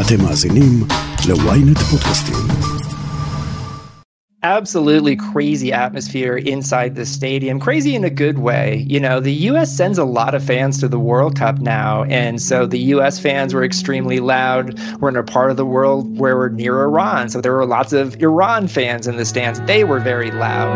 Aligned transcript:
אתם 0.00 0.24
מאזינים 0.24 0.84
ל-ynet 1.28 1.78
פודקאסטים. 1.90 2.74
absolutely 4.44 5.16
crazy 5.16 5.72
atmosphere 5.72 6.36
inside 6.36 6.94
the 6.94 7.06
stadium. 7.06 7.58
Crazy 7.58 7.94
in 7.94 8.04
a 8.04 8.10
good 8.10 8.38
way. 8.38 8.84
You 8.86 9.00
know, 9.00 9.18
the 9.18 9.32
U.S. 9.50 9.74
sends 9.74 9.96
a 9.96 10.04
lot 10.04 10.34
of 10.34 10.44
fans 10.44 10.78
to 10.82 10.88
the 10.88 10.98
World 10.98 11.34
Cup 11.38 11.56
now. 11.60 12.04
And 12.04 12.40
so 12.40 12.66
the 12.66 12.78
U.S. 12.94 13.18
fans 13.18 13.54
were 13.54 13.64
extremely 13.64 14.20
loud. 14.20 14.78
We're 15.00 15.08
in 15.08 15.16
a 15.16 15.24
part 15.36 15.50
of 15.50 15.56
the 15.56 15.64
world 15.64 16.18
where 16.20 16.36
we're 16.36 16.50
near 16.50 16.74
Iran. 16.82 17.30
So 17.30 17.40
there 17.40 17.54
were 17.54 17.66
lots 17.66 17.92
of 17.94 18.06
Iran 18.28 18.68
fans 18.68 19.06
in 19.06 19.16
the 19.16 19.24
stands. 19.24 19.60
They 19.72 19.82
were 19.84 20.00
very 20.00 20.30
loud. 20.30 20.74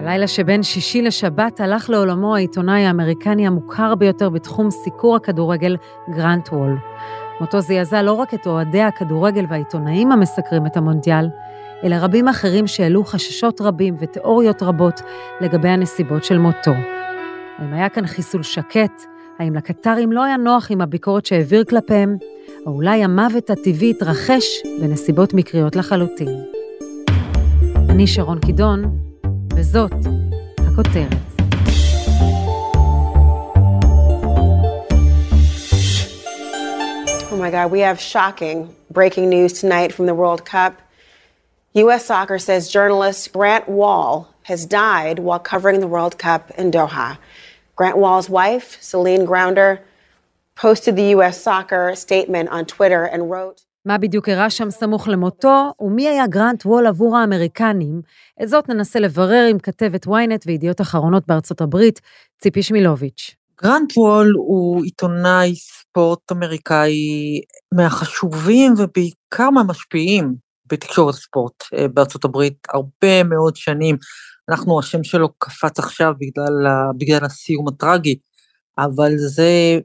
בלילה 0.00 0.28
שבין 0.28 0.62
שישי 0.62 1.02
לשבת 1.02 1.60
הלך 1.60 1.90
לעולמו 1.90 2.36
העיתונאי 2.36 2.86
האמריקני 2.86 3.46
המוכר 3.46 3.94
ביותר 3.94 4.30
בתחום 4.30 4.70
סיקור 4.70 5.16
הכדורגל, 5.16 5.76
גרנט 6.16 6.48
וול. 6.48 6.78
מותו 7.41 7.61
זעזע 7.61 8.01
לא 8.01 8.13
רק 8.13 8.33
את 8.33 8.47
אוהדי 8.47 8.81
הכדורגל 8.81 9.45
והעיתונאים 9.49 10.11
המסקרים 10.11 10.65
את 10.65 10.77
המונדיאל, 10.77 11.29
אלא 11.83 11.95
רבים 11.95 12.27
אחרים 12.27 12.67
שהעלו 12.67 13.03
חששות 13.03 13.61
רבים 13.61 13.95
ותיאוריות 13.99 14.63
רבות 14.63 15.01
לגבי 15.41 15.69
הנסיבות 15.69 16.23
של 16.23 16.37
מותו. 16.37 16.71
האם 17.57 17.73
היה 17.73 17.89
כאן 17.89 18.07
חיסול 18.07 18.43
שקט? 18.43 19.03
האם 19.39 19.55
לקטרים 19.55 20.11
לא 20.11 20.23
היה 20.23 20.37
נוח 20.37 20.71
עם 20.71 20.81
הביקורת 20.81 21.25
שהעביר 21.25 21.63
כלפיהם? 21.63 22.17
או 22.65 22.71
אולי 22.71 23.03
המוות 23.03 23.49
הטבעי 23.49 23.89
התרחש 23.89 24.45
בנסיבות 24.81 25.33
מקריות 25.33 25.75
לחלוטין. 25.75 26.29
אני 27.89 28.07
שרון 28.07 28.39
קידון, 28.39 28.97
וזאת 29.55 29.91
הכותרת. 30.57 31.30
My 37.41 37.49
God, 37.49 37.71
we 37.71 37.79
have 37.79 37.99
shocking 37.99 38.57
breaking 38.91 39.27
news 39.27 39.53
tonight 39.61 39.91
from 39.91 40.05
the 40.05 40.13
World 40.13 40.41
Cup. 40.45 40.73
U.S. 41.73 42.05
Soccer 42.05 42.37
says 42.37 42.69
journalist 42.69 43.33
Grant 43.33 43.67
Wall 43.67 44.11
has 44.43 44.61
died 44.67 45.17
while 45.17 45.39
covering 45.51 45.79
the 45.79 45.91
World 45.95 46.15
Cup 46.19 46.43
in 46.51 46.69
Doha. 46.69 47.17
Grant 47.75 47.97
Wall's 47.97 48.29
wife, 48.29 48.67
Celine 48.79 49.25
Grounder, 49.25 49.71
posted 50.55 50.95
the 50.95 51.07
U.S. 51.15 51.41
Soccer 51.41 51.95
statement 51.95 52.47
on 52.49 52.65
Twitter 52.65 53.03
and 53.05 53.31
wrote, 53.31 53.63
מה 53.85 53.97
בדיוק 53.97 54.29
אירע 54.29 54.49
שם 54.49 54.71
סמוך 54.71 55.07
למותו, 55.07 55.73
ומי 55.79 56.07
היה 56.07 56.27
גרנט 56.27 56.65
וול 56.65 56.87
עבור 56.87 57.17
האמריקנים? 57.17 58.01
את 58.43 58.49
זאת 58.49 58.69
ננסה 58.69 58.99
לברר 58.99 59.47
עם 59.49 59.59
כתבת 59.59 60.05
ynet 60.07 60.43
וידיעות 60.45 60.81
אחרונות 60.81 61.27
בארצות 61.27 61.61
הברית, 61.61 62.01
ציפי 62.41 62.63
שמילוביץ'. 62.63 63.40
גרנט 63.63 63.97
וול 63.97 64.33
הוא 64.35 64.83
עיתונאי 64.83 65.55
ספורט 65.55 66.31
אמריקאי 66.31 66.91
מהחשובים 67.73 68.73
ובעיקר 68.77 69.49
מהמשפיעים 69.49 70.35
בתקשורת 70.71 71.15
ספורט 71.15 71.63
אה, 71.77 71.87
בארצות 71.87 72.25
הברית 72.25 72.57
הרבה 72.73 73.23
מאוד 73.23 73.55
שנים. 73.55 73.97
אנחנו, 74.49 74.79
השם 74.79 75.03
שלו 75.03 75.29
קפץ 75.37 75.79
עכשיו 75.79 76.13
בגלל, 76.19 76.67
בגלל 76.97 77.25
הסיום 77.25 77.67
הטרגי, 77.67 78.15
אבל 78.77 79.11
זה 79.17 79.79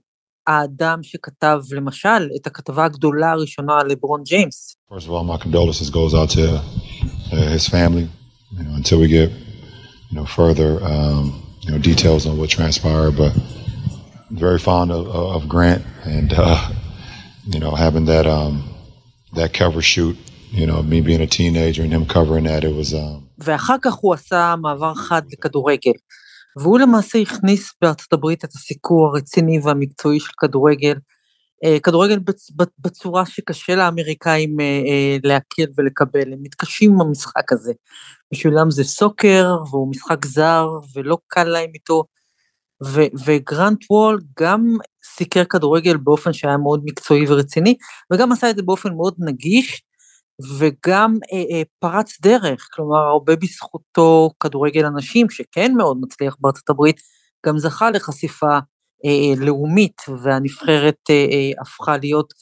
האדם 0.46 0.98
שכתב 1.02 1.60
למשל 1.70 2.28
את 2.36 2.46
הכתבה 2.46 2.84
הגדולה 2.84 3.30
הראשונה 3.30 3.78
לברון 3.88 4.22
ג'יימס. 4.22 4.76
Uh, 8.52 8.66
you 10.08 10.16
know, 10.16 10.24
further, 10.24 10.70
um, 10.92 11.24
you 11.62 11.70
know, 11.72 11.78
details 11.78 12.22
on 12.26 12.38
what 12.38 12.48
transpired, 12.48 13.16
but 13.16 13.32
very 14.30 14.58
fond 14.58 14.90
of, 14.90 15.06
of 15.08 15.48
Grant 15.48 15.82
and, 16.04 16.32
uh, 16.36 16.70
you 17.46 17.60
know, 17.60 17.74
having 17.74 18.06
that, 18.06 18.26
um, 18.26 18.64
that 19.34 19.52
cover 19.52 19.82
shoot 19.82 20.16
you 20.50 20.66
know, 20.66 20.82
me 20.82 21.00
being 21.00 21.20
a 21.20 21.26
teenager 21.26 21.82
and 21.82 21.92
him 21.92 22.06
covering 22.06 22.44
that, 22.44 22.64
it 22.64 22.74
was... 22.74 22.94
Um... 22.94 23.22
ואחר 23.38 23.76
כך 23.82 23.94
הוא 23.94 24.14
עשה 24.14 24.54
מעבר 24.62 24.94
חד 24.94 25.22
לכדורגל. 25.32 25.92
והוא 26.58 26.78
למעשה 26.78 27.18
הכניס 27.18 27.72
בארצות 27.82 28.12
הברית 28.12 28.44
את 28.44 28.52
הסיקור 28.54 29.06
הרציני 29.06 29.60
והמקצועי 29.62 30.20
של 30.20 30.32
כדורגל, 30.40 30.94
אה, 31.64 31.80
כדורגל 31.82 32.18
בצורה 32.78 33.26
שקשה 33.26 33.74
לאמריקאים 33.74 34.60
אה, 34.60 34.64
אה, 34.64 35.16
להכיר 35.24 35.72
ולקבל, 35.78 36.32
הם 36.32 36.38
מתקשים 36.42 36.92
עם 36.92 37.00
המשחק 37.00 37.52
הזה. 37.52 37.72
בשבילם 38.32 38.70
זה 38.70 38.84
סוקר, 38.84 39.56
והוא 39.70 39.90
משחק 39.90 40.26
זר, 40.26 40.68
ולא 40.94 41.18
קל 41.26 41.44
להם 41.44 41.70
איתו. 41.74 42.04
ו- 42.84 43.26
וגרנט 43.26 43.78
וול 43.90 44.20
גם 44.38 44.76
סיקר 45.04 45.44
כדורגל 45.44 45.96
באופן 45.96 46.32
שהיה 46.32 46.56
מאוד 46.56 46.80
מקצועי 46.84 47.24
ורציני, 47.28 47.76
וגם 48.12 48.32
עשה 48.32 48.50
את 48.50 48.56
זה 48.56 48.62
באופן 48.62 48.94
מאוד 48.94 49.14
נגיש, 49.18 49.82
וגם 50.58 51.14
אה, 51.32 51.56
אה, 51.56 51.62
פרץ 51.78 52.20
דרך, 52.20 52.68
כלומר 52.72 52.98
הרבה 52.98 53.36
בזכותו 53.36 54.30
כדורגל 54.40 54.84
הנשים, 54.84 55.30
שכן 55.30 55.72
מאוד 55.76 55.96
מצליח 56.00 56.36
בארצות 56.40 56.70
הברית, 56.70 57.00
גם 57.46 57.58
זכה 57.58 57.90
לחשיפה 57.90 58.58
אה, 59.04 59.10
אה, 59.10 59.44
לאומית, 59.44 60.02
והנבחרת 60.22 60.98
אה, 61.10 61.14
אה, 61.14 61.62
הפכה 61.62 61.96
להיות 61.96 62.34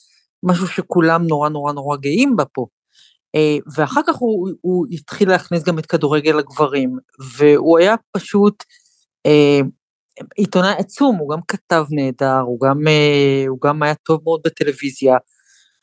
משהו 0.43 0.69
שכולם 0.69 1.27
נורא 1.27 1.49
נורא 1.49 1.73
נורא 1.73 1.97
גאים 1.97 2.37
בה 2.37 2.45
פה. 2.45 2.67
אה, 3.35 3.57
ואחר 3.77 4.01
כך 4.07 4.17
הוא, 4.17 4.51
הוא 4.61 4.87
התחיל 4.91 5.29
להכניס 5.29 5.63
גם 5.63 5.79
את 5.79 5.87
כדורגל 5.87 6.39
הגברים, 6.39 6.99
והוא 7.37 7.79
היה 7.79 7.95
פשוט 8.13 8.65
אה, 9.27 9.61
עיתונאי 10.37 10.75
עצום, 10.79 11.17
הוא 11.17 11.31
גם 11.31 11.41
כתב 11.49 11.85
נהדר, 11.91 12.41
הוא 12.41 12.61
גם, 12.61 12.89
אה, 12.89 13.45
הוא 13.49 13.59
גם 13.65 13.83
היה 13.83 13.95
טוב 13.95 14.21
מאוד 14.25 14.41
בטלוויזיה, 14.45 15.17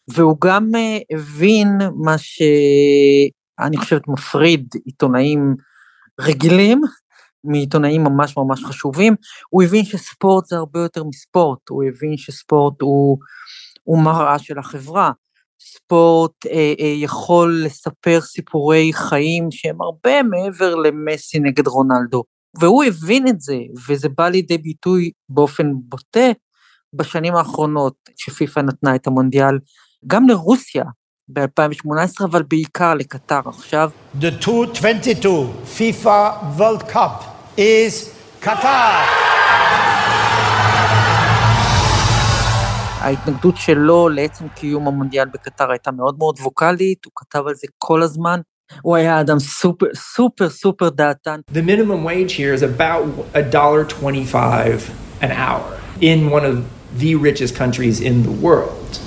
והוא 0.07 0.37
גם 0.41 0.69
uh, 0.75 1.15
הבין 1.15 1.67
מה 1.95 2.17
שאני 2.17 3.77
חושבת 3.77 4.07
מפריד 4.07 4.67
עיתונאים 4.85 5.55
רגילים 6.21 6.81
מעיתונאים 7.43 8.03
ממש 8.03 8.37
ממש 8.37 8.63
חשובים, 8.63 9.15
הוא 9.49 9.63
הבין 9.63 9.85
שספורט 9.85 10.45
זה 10.45 10.55
הרבה 10.55 10.79
יותר 10.79 11.03
מספורט, 11.03 11.69
הוא 11.69 11.83
הבין 11.83 12.17
שספורט 12.17 12.81
הוא, 12.81 13.17
הוא 13.83 14.03
מראה 14.03 14.39
של 14.39 14.59
החברה, 14.59 15.11
ספורט 15.59 16.45
אה, 16.45 16.73
אה, 16.79 16.93
יכול 16.97 17.61
לספר 17.65 18.21
סיפורי 18.21 18.91
חיים 18.93 19.47
שהם 19.51 19.81
הרבה 19.81 20.23
מעבר 20.23 20.75
למסי 20.75 21.39
נגד 21.39 21.67
רונלדו, 21.67 22.23
והוא 22.59 22.83
הבין 22.83 23.27
את 23.27 23.41
זה, 23.41 23.57
וזה 23.87 24.09
בא 24.09 24.29
לידי 24.29 24.57
ביטוי 24.57 25.11
באופן 25.29 25.71
בוטה 25.73 26.31
בשנים 26.93 27.35
האחרונות 27.35 27.95
שפיפ"א 28.17 28.61
נתנה 28.61 28.95
את 28.95 29.07
המונדיאל 29.07 29.59
גם 30.07 30.27
לרוסיה 30.27 30.83
ב-2018, 31.27 32.25
אבל 32.25 32.43
בעיקר 32.43 32.93
לקטר 32.93 33.41
עכשיו. 33.45 33.89
The 34.21 34.25
2022 34.25 35.53
FIFA 35.77 36.31
World 36.59 36.93
Cup 36.93 37.23
is 37.57 38.09
Qatar. 38.45 39.21
ההתנגדות 43.01 43.57
שלו 43.57 44.09
לעצם 44.09 44.47
קיום 44.47 44.87
המונדיאל 44.87 45.27
בקטר 45.33 45.71
הייתה 45.71 45.91
מאוד 45.91 46.17
מאוד 46.17 46.39
ווקאלית, 46.39 47.05
הוא 47.05 47.11
כתב 47.15 47.43
על 47.47 47.55
זה 47.55 47.67
כל 47.77 48.01
הזמן. 48.01 48.39
Oh 48.83 48.95
yeah, 48.95 49.23
I'm 49.27 49.39
super, 49.39 49.91
super, 49.93 50.49
super 50.49 50.89
data. 50.89 51.43
The 51.47 51.63
minimum 51.63 52.03
wage 52.03 52.33
here 52.33 52.53
is 52.53 52.61
about 52.61 53.07
a 53.33 53.43
dollar 53.43 53.85
twenty-five 53.85 54.89
an 55.21 55.31
hour 55.31 55.79
in 55.99 56.29
one 56.29 56.45
of 56.45 56.67
the 56.97 57.15
richest 57.15 57.55
countries 57.55 58.01
in 58.01 58.23
the 58.23 58.31
world. 58.31 58.99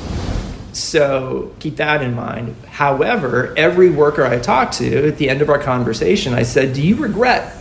So 0.73 1.53
keep 1.61 1.77
that 1.77 2.03
in 2.03 2.15
mind. 2.15 2.57
However, 2.67 3.55
every 3.57 3.91
worker 3.91 4.25
I 4.25 4.39
talked 4.39 4.75
to 4.79 5.09
at 5.09 5.19
the 5.19 5.29
end 5.29 5.43
of 5.43 5.49
our 5.49 5.59
conversation, 5.59 6.35
I 6.35 6.43
said, 6.43 6.73
"Do 6.73 6.83
you 6.83 6.97
regret 6.97 7.55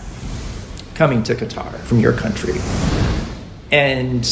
coming 0.95 1.23
to 1.23 1.35
Qatar 1.35 1.77
from 1.79 1.99
your 1.99 2.13
country?" 2.13 2.55
And 3.71 4.27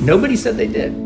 nobody 0.00 0.36
said 0.36 0.56
they 0.56 0.68
did. 0.68 1.05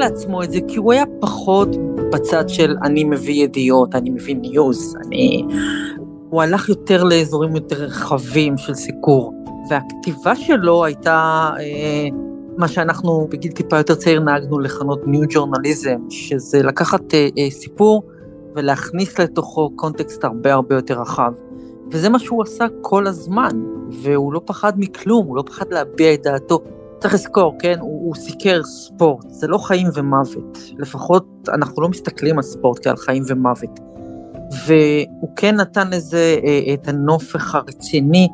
לעצמו 0.00 0.42
את 0.42 0.52
זה 0.52 0.58
כי 0.68 0.78
הוא 0.78 0.92
היה 0.92 1.04
פחות 1.20 1.68
בצד 2.12 2.48
של 2.48 2.76
אני 2.82 3.04
מביא 3.04 3.44
ידיעות, 3.44 3.94
אני 3.94 4.10
מביא 4.10 4.36
news, 4.36 4.96
אני... 5.06 5.44
הוא 6.30 6.42
הלך 6.42 6.68
יותר 6.68 7.04
לאזורים 7.04 7.54
יותר 7.54 7.76
רחבים 7.76 8.58
של 8.58 8.74
סיקור, 8.74 9.32
והכתיבה 9.70 10.36
שלו 10.36 10.84
הייתה... 10.84 11.50
אה, 11.58 12.08
מה 12.56 12.68
שאנחנו 12.68 13.26
בגיל 13.30 13.52
טיפה 13.52 13.76
יותר 13.76 13.94
צעיר 13.94 14.20
נהגנו 14.20 14.58
לכנות 14.58 15.06
new 15.06 15.20
journalism, 15.28 15.98
שזה 16.10 16.62
לקחת 16.62 17.14
אה, 17.14 17.28
אה, 17.38 17.50
סיפור 17.50 18.02
ולהכניס 18.54 19.18
לתוכו 19.18 19.70
context 19.76 20.24
הרבה 20.24 20.52
הרבה 20.52 20.74
יותר 20.74 21.00
רחב. 21.00 21.32
וזה 21.90 22.08
מה 22.08 22.18
שהוא 22.18 22.42
עשה 22.42 22.66
כל 22.80 23.06
הזמן, 23.06 23.50
והוא 24.02 24.32
לא 24.32 24.40
פחד 24.44 24.72
מכלום, 24.76 25.26
הוא 25.26 25.36
לא 25.36 25.42
פחד 25.42 25.72
להביע 25.72 26.14
את 26.14 26.22
דעתו. 26.22 26.60
צריך 27.00 27.14
לזכור, 27.14 27.56
כן, 27.58 27.78
הוא, 27.80 28.06
הוא 28.06 28.14
סיקר 28.14 28.62
ספורט, 28.62 29.24
זה 29.28 29.48
לא 29.48 29.58
חיים 29.58 29.88
ומוות. 29.94 30.58
לפחות 30.78 31.48
אנחנו 31.48 31.82
לא 31.82 31.88
מסתכלים 31.88 32.36
על 32.36 32.42
ספורט 32.42 32.84
כעל 32.84 32.96
חיים 32.96 33.22
ומוות. 33.26 33.80
והוא 34.66 35.30
כן 35.36 35.54
נתן 35.54 35.90
לזה 35.90 36.36
אה, 36.44 36.74
את 36.74 36.88
הנופך 36.88 37.54
הרציני, 37.54 38.28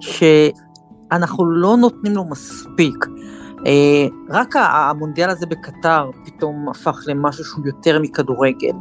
שאנחנו 0.00 1.50
לא 1.50 1.76
נותנים 1.76 2.12
לו 2.12 2.24
מספיק. 2.24 3.06
אה, 3.66 4.06
רק 4.30 4.54
המונדיאל 4.56 5.30
הזה 5.30 5.46
בקטר 5.46 6.10
פתאום 6.24 6.68
הפך 6.68 6.98
למשהו 7.06 7.44
שהוא 7.44 7.66
יותר 7.66 7.98
מכדורגל. 8.00 8.72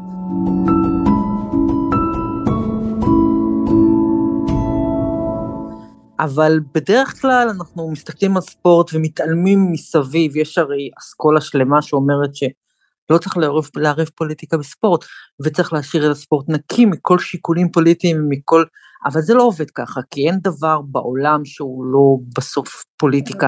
אבל 6.19 6.59
בדרך 6.73 7.21
כלל 7.21 7.47
אנחנו 7.50 7.91
מסתכלים 7.91 8.35
על 8.35 8.41
ספורט 8.41 8.94
ומתעלמים 8.94 9.71
מסביב, 9.71 10.38
יש 10.38 10.57
הרי 10.57 10.89
אסכולה 11.00 11.41
שלמה 11.41 11.81
שאומרת 11.81 12.35
שלא 12.35 13.17
צריך 13.17 13.38
לערב, 13.38 13.65
לערב 13.75 14.09
פוליטיקה 14.15 14.57
בספורט, 14.57 15.06
וצריך 15.45 15.73
להשאיר 15.73 16.06
את 16.06 16.12
הספורט 16.12 16.45
נקי 16.50 16.85
מכל 16.85 17.19
שיקולים 17.19 17.71
פוליטיים, 17.71 18.25
מכל... 18.29 18.63
אבל 19.06 19.21
זה 19.21 19.33
לא 19.33 19.44
עובד 19.44 19.71
ככה, 19.71 20.01
כי 20.09 20.27
אין 20.27 20.39
דבר 20.41 20.81
בעולם 20.81 21.45
שהוא 21.45 21.85
לא 21.85 22.17
בסוף 22.38 22.83
פוליטיקה. 22.97 23.47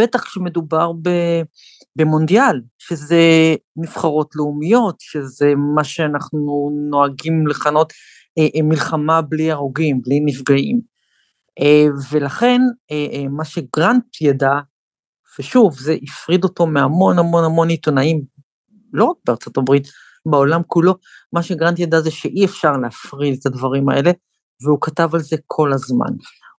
בטח 0.00 0.24
כשמדובר 0.24 0.92
במונדיאל, 1.96 2.60
שזה 2.78 3.54
נבחרות 3.76 4.30
לאומיות, 4.36 4.96
שזה 4.98 5.52
מה 5.74 5.84
שאנחנו 5.84 6.70
נוהגים 6.90 7.46
לכנות 7.46 7.92
אה, 8.38 8.46
אה 8.56 8.62
מלחמה 8.62 9.22
בלי 9.22 9.50
הרוגים, 9.50 10.02
בלי 10.02 10.20
נפגעים. 10.24 10.93
אה, 11.60 11.86
ולכן 12.10 12.60
אה, 12.90 13.06
אה, 13.12 13.28
מה 13.28 13.44
שגרנט 13.44 14.20
ידע, 14.20 14.52
ושוב, 15.38 15.78
זה 15.78 15.96
הפריד 16.02 16.44
אותו 16.44 16.66
מהמון 16.66 17.18
המון 17.18 17.44
המון 17.44 17.68
עיתונאים, 17.68 18.22
לא 18.92 19.04
רק 19.04 19.16
בארצות 19.24 19.56
הברית, 19.56 19.88
בעולם 20.26 20.62
כולו, 20.66 20.94
מה 21.32 21.42
שגרנט 21.42 21.78
ידע 21.78 22.00
זה 22.00 22.10
שאי 22.10 22.44
אפשר 22.44 22.72
להפריד 22.72 23.36
את 23.40 23.46
הדברים 23.46 23.88
האלה, 23.88 24.10
והוא 24.64 24.78
כתב 24.80 25.10
על 25.14 25.20
זה 25.20 25.36
כל 25.46 25.72
הזמן. 25.72 26.10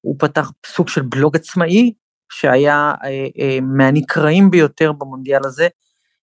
הוא 0.02 0.16
פתח 0.20 0.52
סוג 0.66 0.90
של 0.90 1.02
בלוג 1.02 1.36
עצמאי, 1.36 1.94
שהיה 2.32 2.94
אה, 3.04 3.28
אה, 3.40 3.60
מהנקראים 3.62 4.52
ביותר 4.52 4.92
במונדיאל 4.92 5.42
הזה, 5.46 5.68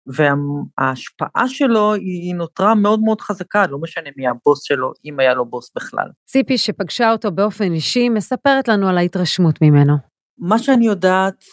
וההשפעה 0.07 1.49
שלו 1.49 1.95
היא 1.95 2.35
נותרה 2.35 2.75
מאוד 2.75 3.01
מאוד 3.01 3.21
חזקה, 3.21 3.67
לא 3.67 3.79
משנה 3.79 4.11
מי 4.17 4.29
הבוס 4.29 4.63
שלו, 4.63 4.93
אם 5.05 5.21
היה 5.21 5.35
לו 5.35 5.47
בוס 5.47 5.71
בכלל. 5.77 6.09
ציפי, 6.27 6.59
שפגשה 6.59 7.13
אותו 7.13 7.31
באופן 7.31 7.73
אישי, 7.73 8.09
מספרת 8.09 8.69
לנו 8.69 8.89
על 8.89 8.99
ההתרשמות 8.99 9.63
ממנו. 9.63 9.95
מה 10.39 10.59
שאני 10.59 10.87
יודעת 10.87 11.45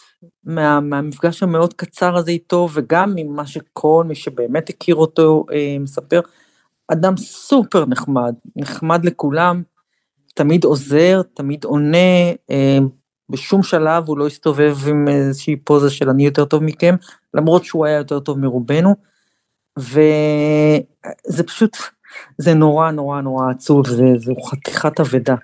מה, 0.44 0.80
מהמפגש 0.80 1.42
המאוד 1.42 1.74
קצר 1.74 2.16
הזה 2.16 2.30
איתו, 2.30 2.68
וגם 2.74 3.12
ממה 3.14 3.46
שכל 3.46 4.04
מי 4.08 4.14
שבאמת 4.14 4.68
הכיר 4.68 4.94
אותו 4.94 5.44
אה, 5.52 5.76
מספר, 5.80 6.20
אדם 6.92 7.16
סופר 7.16 7.86
נחמד, 7.86 8.34
נחמד 8.56 9.04
לכולם, 9.04 9.62
תמיד 10.34 10.64
עוזר, 10.64 11.22
תמיד 11.34 11.64
עונה, 11.64 12.30
אה, 12.50 12.78
בשום 13.30 13.62
שלב 13.62 14.08
הוא 14.08 14.18
לא 14.18 14.26
הסתובב 14.26 14.76
עם 14.88 15.08
איזושהי 15.08 15.56
פוזה 15.56 15.90
של 15.90 16.10
אני 16.10 16.24
יותר 16.24 16.44
טוב 16.44 16.62
מכם, 16.62 16.94
למרות 17.34 17.64
שהוא 17.64 17.86
היה 17.86 17.96
יותר 17.96 18.20
טוב 18.20 18.38
מרובנו, 18.38 18.94
וזה 19.78 21.42
פשוט, 21.46 21.76
זה 22.38 22.54
נורא 22.54 22.90
נורא 22.90 23.20
נורא 23.20 23.50
עצוב, 23.50 23.88
זה, 23.88 24.04
זה 24.16 24.32
חתיכת 24.50 25.00
אבדה. 25.00 25.34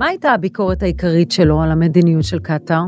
מה 0.00 0.06
הייתה 0.06 0.32
הביקורת 0.32 0.82
העיקרית 0.82 1.32
שלו 1.32 1.62
על 1.62 1.70
המדיניות 1.70 2.24
של 2.24 2.38
קטאר? 2.38 2.82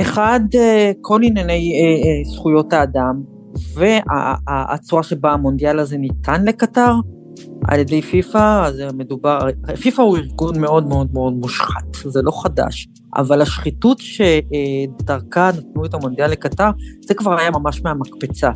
אחד, 0.00 0.40
אה, 0.54 0.92
כל 1.00 1.20
ענייני 1.24 1.72
אה, 1.72 2.08
אה, 2.08 2.34
זכויות 2.34 2.72
האדם, 2.72 3.39
והצורה 3.74 5.02
שבה 5.02 5.32
המונדיאל 5.32 5.78
הזה 5.78 5.98
ניתן 5.98 6.44
לקטר 6.44 6.92
על 7.68 7.80
ידי 7.80 8.02
פיפ"א, 8.02 8.66
אז 8.66 8.82
מדובר, 8.94 9.38
פיפ"א 9.80 10.02
הוא 10.02 10.16
ארגון 10.16 10.60
מאוד 10.60 10.86
מאוד 10.88 11.08
מאוד 11.12 11.32
מושחת, 11.32 11.94
זה 11.94 12.22
לא 12.22 12.42
חדש, 12.42 12.88
אבל 13.16 13.42
השחיתות 13.42 13.98
שדרכה 14.00 15.50
נתנו 15.58 15.84
את 15.84 15.94
המונדיאל 15.94 16.30
לקטר, 16.30 16.70
זה 17.00 17.14
כבר 17.14 17.38
היה 17.38 17.50
ממש 17.50 17.82
מהמקפצה. 17.82 18.50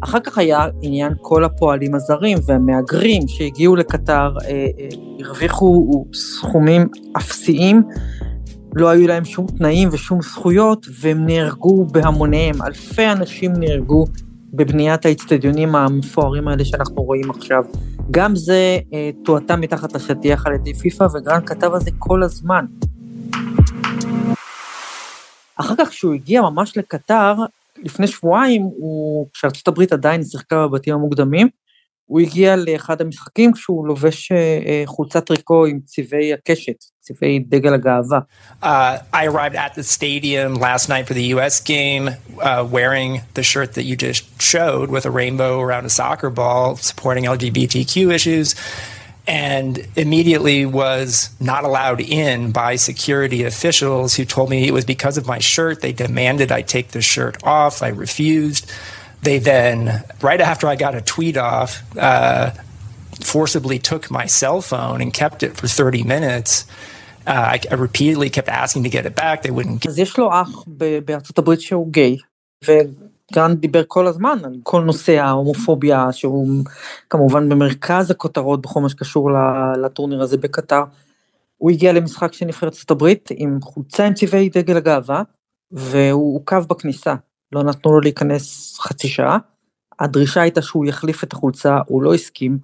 אחר 0.00 0.20
כך 0.20 0.38
היה 0.38 0.66
עניין 0.82 1.12
כל 1.20 1.44
הפועלים 1.44 1.94
הזרים 1.94 2.38
והמהגרים 2.46 3.28
שהגיעו 3.28 3.76
לקטר, 3.76 4.34
אה, 4.44 4.50
אה, 4.50 4.66
הרוויחו 5.20 6.04
סכומים 6.14 6.88
אפסיים, 7.16 7.82
לא 8.78 8.88
היו 8.88 9.08
להם 9.08 9.24
שום 9.24 9.46
תנאים 9.46 9.88
ושום 9.92 10.22
זכויות, 10.22 10.86
והם 11.00 11.26
נהרגו 11.26 11.84
בהמוניהם. 11.84 12.62
אלפי 12.62 13.06
אנשים 13.06 13.52
נהרגו 13.52 14.04
בבניית 14.52 15.06
האצטדיונים 15.06 15.74
המפוארים 15.74 16.48
האלה 16.48 16.64
שאנחנו 16.64 17.02
רואים 17.02 17.30
עכשיו. 17.30 17.64
גם 18.10 18.36
זה 18.36 18.78
אה, 18.92 19.10
תועטה 19.24 19.56
מתחת 19.56 19.92
לשטיח 19.92 20.46
על 20.46 20.54
ידי 20.54 20.74
פיפ"א, 20.74 21.04
וגרנד 21.04 21.46
כתב 21.46 21.72
על 21.72 21.80
זה 21.80 21.90
כל 21.98 22.22
הזמן. 22.22 22.64
אחר 25.56 25.74
כך 25.78 25.88
כשהוא 25.88 26.14
הגיע 26.14 26.42
ממש 26.42 26.76
לקטר, 26.76 27.34
לפני 27.78 28.06
שבועיים, 28.06 28.62
הוא, 28.62 29.26
כשארצות 29.32 29.68
הברית 29.68 29.92
עדיין 29.92 30.24
שיחקה 30.24 30.66
בבתים 30.66 30.94
המוקדמים, 30.94 31.48
הוא 32.05 32.19
הגיע 32.19 32.55
לאחד 32.55 33.01
המשחקים 33.01 33.53
כשהוא 33.53 33.87
לובש 33.87 34.31
חולצת 34.85 35.25
טריקו 35.25 35.65
עם 35.65 35.79
צבעי 35.85 36.33
הקשת, 36.33 36.75
צבעי 36.99 37.39
דגל 37.39 37.73
הגאווה. 37.73 38.19
Uh, 38.63 38.65
I 39.13 39.25
arrived 39.25 39.55
at 39.55 39.75
the 39.75 39.83
stadium 39.83 40.55
last 40.55 40.89
night 40.89 41.07
for 41.07 41.13
the 41.13 41.27
US 41.35 41.61
game 41.61 42.09
uh, 42.41 42.67
wearing 42.69 43.21
the 43.35 43.43
shirt 43.43 43.75
that 43.75 43.83
you 43.83 43.95
just 43.95 44.23
showed 44.41 44.89
with 44.89 45.05
a 45.05 45.11
rainbow 45.21 45.61
around 45.61 45.85
a 45.85 45.89
soccer 45.89 46.29
ball 46.29 46.75
supporting 46.75 47.23
LGBTQ 47.23 48.13
issues 48.17 48.55
and 49.27 49.87
immediately 49.95 50.65
was 50.65 51.29
not 51.39 51.63
allowed 51.63 52.01
in 52.01 52.51
by 52.51 52.75
security 52.75 53.43
officials 53.43 54.15
who 54.15 54.25
told 54.25 54.49
me 54.49 54.67
it 54.67 54.73
was 54.73 54.85
because 54.85 55.17
of 55.17 55.25
my 55.27 55.39
shirt. 55.39 55.81
They 55.81 55.93
demanded 55.93 56.51
I 56.51 56.61
take 56.61 56.89
the 56.89 57.01
shirt 57.01 57.41
off. 57.43 57.81
I 57.81 57.89
refused. 57.89 58.69
They 59.22 59.38
then, 59.38 60.02
right 60.22 60.40
after 60.40 60.66
I 60.66 60.76
got 60.76 60.94
a 60.94 61.00
tweet 61.00 61.36
off, 61.36 61.82
uh, 61.98 62.50
forcibly 63.24 63.78
took 63.78 64.10
my 64.10 64.26
cell 64.26 64.60
phone 64.60 65.00
and 65.00 65.12
kept 65.12 65.42
it 65.42 65.56
for 65.56 65.66
30 65.66 66.02
minutes. 66.02 66.66
Uh, 67.26 67.54
I, 67.54 67.60
I, 67.70 67.74
repeatedly 67.74 68.30
kept 68.30 68.48
asking 68.48 68.84
to 68.84 68.88
get 68.88 69.04
it 69.04 69.16
back, 69.16 69.42
they 69.42 69.50
wouldn't 69.50 69.86
אז 69.88 69.98
יש 69.98 70.18
לו 70.18 70.30
שהוא 71.58 71.92
גיי, 71.92 72.16
וגרנט 72.64 73.58
דיבר 73.58 73.82
כל 73.86 74.06
הזמן 74.06 74.38
על 74.44 74.56
כל 74.62 74.82
נושא 74.82 75.12
ההומופוביה, 75.12 76.12
שהוא 76.12 76.64
כמובן 77.10 77.48
במרכז 77.48 78.10
הכותרות 78.10 78.62
בכל 78.62 78.80
מה 78.80 78.88
שקשור 78.88 79.30
לטורניר 79.82 80.22
הזה 80.22 80.36
בקטר. 80.36 80.82
הוא 81.56 81.70
הגיע 81.70 81.92
למשחק 81.92 82.32
של 82.32 82.46
נבחרת 82.46 82.72
ארצות 82.72 82.90
הברית 82.90 83.28
עם 83.34 83.58
חולצה 83.62 84.06
עם 84.06 84.14
צבעי 84.14 84.48
דגל 84.48 84.76
הגאווה, 84.76 85.22
והוא 85.72 86.36
עוכב 86.36 86.64
בכניסה. 86.68 87.14
לא 87.52 87.62
נתנו 87.62 87.92
לו 87.92 88.00
להיכנס 88.00 88.78
חצי 88.78 89.08
שעה. 89.08 89.38
הדרישה 89.98 90.40
הייתה 90.40 90.62
שהוא 90.62 90.86
יחליף 90.86 91.24
את 91.24 91.32
החולצה, 91.32 91.78
הוא 91.86 92.02
לא 92.02 92.14
הסכים, 92.14 92.58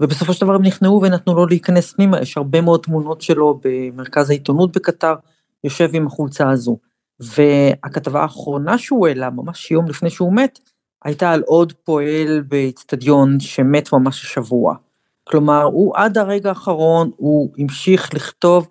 ובסופו 0.00 0.32
של 0.32 0.46
דבר 0.46 0.54
הם 0.54 0.62
נכנעו 0.62 1.02
ונתנו 1.02 1.34
לו 1.34 1.46
להיכנס 1.46 1.92
פנימה, 1.92 2.20
יש 2.20 2.36
הרבה 2.36 2.60
מאוד 2.60 2.80
תמונות 2.80 3.20
שלו 3.20 3.60
במרכז 3.64 4.30
העיתונות 4.30 4.76
בקטר, 4.76 5.14
יושב 5.64 5.90
עם 5.92 6.06
החולצה 6.06 6.50
הזו. 6.50 6.78
והכתבה 7.20 8.22
האחרונה 8.22 8.78
שהוא 8.78 9.06
העלה, 9.06 9.30
ממש 9.30 9.70
יום 9.70 9.88
לפני 9.88 10.10
שהוא 10.10 10.32
מת, 10.32 10.58
הייתה 11.04 11.30
על 11.30 11.42
עוד 11.46 11.72
פועל 11.72 12.42
באיצטדיון 12.48 13.40
שמת 13.40 13.92
ממש 13.92 14.24
השבוע. 14.24 14.74
כלומר, 15.24 15.62
הוא 15.62 15.92
עד 15.96 16.18
הרגע 16.18 16.48
האחרון, 16.48 17.10
הוא 17.16 17.52
המשיך 17.58 18.14
לכתוב 18.14 18.68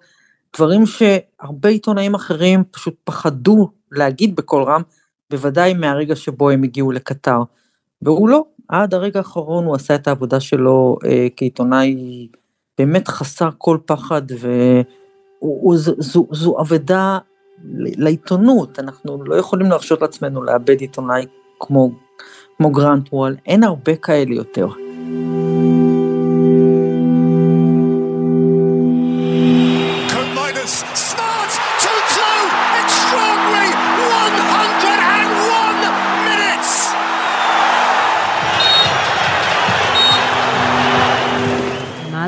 דברים 0.56 0.84
שהרבה 0.86 1.70
עיתונאים 1.70 2.16
אחרים 2.16 2.64
פשוט 2.72 2.96
פחדו 3.04 3.70
להגיד 3.92 4.36
בקול 4.36 4.64
רם, 4.64 4.82
בוודאי 5.32 5.74
מהרגע 5.74 6.16
שבו 6.16 6.50
הם 6.50 6.64
הגיעו 6.64 6.92
לקטר. 6.92 7.42
והוא 8.02 8.30
לא, 8.30 8.46
עד 8.68 8.94
הרגע 8.94 9.20
האחרון 9.20 9.66
הוא 9.66 9.76
עשה 9.76 9.96
את 9.96 10.08
העבודה 10.08 10.40
שלו 10.40 10.98
אה, 11.06 11.28
כעיתונאי 11.36 12.28
באמת 12.78 13.08
חסר 13.08 13.50
כל 13.58 13.78
פחד, 13.86 14.22
וזו 15.72 16.62
אבדה 16.62 17.18
לעיתונות, 17.74 18.80
אנחנו 18.80 19.24
לא 19.24 19.36
יכולים 19.36 19.70
להרשות 19.70 20.02
לעצמנו 20.02 20.44
לאבד 20.44 20.82
עיתונאי 20.82 21.26
כמו, 21.60 21.92
כמו 22.58 22.72
גרנט 22.72 23.14
וול, 23.14 23.36
אין 23.46 23.64
הרבה 23.64 23.96
כאלה 23.96 24.36
יותר. 24.36 24.68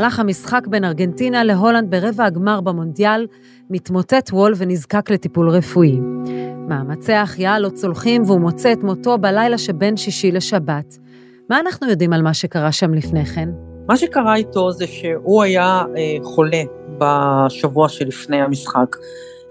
במהלך 0.09 0.19
המשחק 0.19 0.67
בין 0.67 0.83
ארגנטינה 0.83 1.43
להולנד 1.43 1.91
ברבע 1.91 2.25
הגמר 2.25 2.61
במונדיאל, 2.61 3.27
מתמוטט 3.69 4.29
וול 4.33 4.53
ונזקק 4.57 5.11
לטיפול 5.11 5.49
רפואי. 5.49 5.99
מאמצי 6.67 7.13
ההחייאה 7.13 7.59
לא 7.59 7.69
צולחים 7.69 8.23
והוא 8.25 8.39
מוצא 8.39 8.73
את 8.73 8.83
מותו 8.83 9.17
בלילה 9.17 9.57
שבין 9.57 9.97
שישי 9.97 10.31
לשבת. 10.31 10.97
מה 11.49 11.59
אנחנו 11.59 11.89
יודעים 11.89 12.13
על 12.13 12.21
מה 12.21 12.33
שקרה 12.33 12.71
שם 12.71 12.93
לפני 12.93 13.25
כן? 13.25 13.49
מה 13.87 13.97
שקרה 13.97 14.35
איתו 14.35 14.71
זה 14.71 14.87
שהוא 14.87 15.43
היה 15.43 15.83
אה, 15.97 16.17
חולה 16.23 16.61
בשבוע 16.97 17.89
שלפני 17.89 18.41
המשחק. 18.41 18.95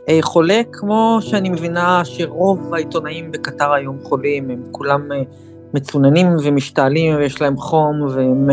אה, 0.09 0.19
חולה 0.23 0.61
כמו 0.73 1.19
שאני 1.21 1.49
מבינה 1.49 2.05
שרוב 2.05 2.75
העיתונאים 2.75 3.33
בקטר 3.33 3.73
היום 3.73 3.99
חולים, 4.03 4.51
הם 4.51 4.63
כולם 4.71 5.13
אה, 5.13 5.23
מצוננים 5.75 6.27
ומשתעלים 6.45 7.17
ויש 7.17 7.43
להם 7.43 7.57
חום 7.57 8.01
והם 8.15 8.49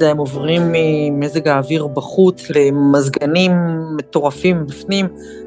הם 0.00 0.18
עוברים 0.18 0.62
ממזג 0.72 1.48
האוויר 1.48 1.86
בחוץ 1.86 2.50
למזגנים 2.50 3.52
מטורפים 3.96 4.66
בפנים. 4.66 5.06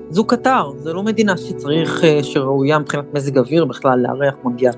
זו 0.10 0.24
קטר, 0.24 0.72
זו 0.84 0.94
לא 0.94 1.04
מדינה 1.04 1.38
שצריך, 1.38 2.04
שראויה 2.24 2.80
מבחינת 2.80 3.06
מזג 3.14 3.38
אוויר 3.38 3.66
בכלל 3.66 4.00
לארח 4.00 4.34
מונדיאל. 4.44 4.74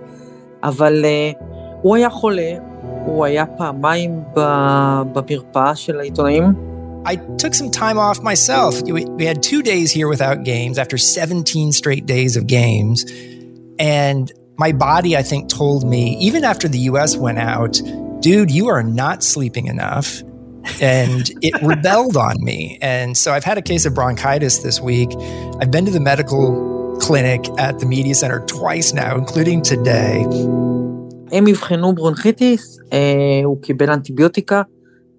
אבל 0.63 1.05
הוא 1.81 1.95
היה 1.95 2.09
חולה, 2.09 2.51
הוא 3.05 3.25
היה 3.25 3.45
פעמיים 3.45 4.19
במרפאה 5.13 5.75
של 5.75 5.99
העיתונאים. 5.99 6.43
I 7.05 7.15
took 7.15 7.53
some 7.53 7.69
time 7.69 7.97
off 7.97 8.19
myself. 8.23 8.81
We 9.19 9.25
had 9.25 9.43
two 9.43 9.61
days 9.61 9.91
here 9.91 10.07
without 10.07 10.45
games 10.45 10.77
after 10.77 10.97
17 10.97 11.73
straight 11.73 12.05
days 12.05 12.37
of 12.37 12.47
games. 12.47 13.03
And 13.77 14.31
my 14.57 14.71
body, 14.71 15.17
I 15.17 15.23
think, 15.23 15.49
told 15.49 15.83
me, 15.83 16.15
even 16.27 16.45
after 16.45 16.69
the 16.69 16.81
US 16.91 17.17
went 17.17 17.39
out, 17.39 17.81
dude, 18.23 18.49
you 18.49 18.65
are 18.69 18.83
not 19.01 19.17
sleeping 19.33 19.67
enough. 19.75 20.09
and 20.81 21.23
it 21.47 21.53
rebelled 21.71 22.15
on 22.15 22.35
me. 22.49 22.59
And 22.81 23.17
so 23.21 23.27
I've 23.35 23.47
had 23.51 23.57
a 23.63 23.65
case 23.71 23.83
of 23.87 23.91
bronchitis 23.99 24.55
this 24.67 24.77
week. 24.91 25.11
I've 25.59 25.71
been 25.75 25.85
to 25.89 25.95
the 25.99 26.05
medical 26.11 26.45
clinic 27.05 27.41
at 27.65 27.73
the 27.81 27.87
media 27.95 28.15
center 28.21 28.39
twice 28.57 28.89
now, 28.93 29.11
including 29.23 29.59
today. 29.61 30.25
הם 31.31 31.47
אבחנו 31.47 31.95
ברונכיטיס, 31.95 32.77
אה, 32.93 33.41
הוא 33.43 33.61
קיבל 33.61 33.89
אנטיביוטיקה. 33.89 34.61